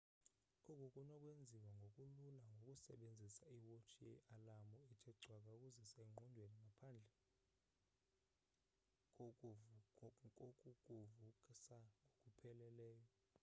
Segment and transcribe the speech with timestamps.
[0.59, 7.11] oku kunokwenziwa ngokulula ngokusebenzisa iwotshi ye-alamu ethe cwaka ukuzisa ezingqondweni ngaphandle
[10.37, 11.75] kokukuvusa
[12.19, 13.09] ngokupheleleyo